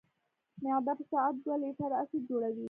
معده 0.65 0.91
په 0.97 1.03
ساعت 1.11 1.35
دوه 1.43 1.55
لیټره 1.61 1.95
اسید 2.03 2.21
جوړوي. 2.29 2.59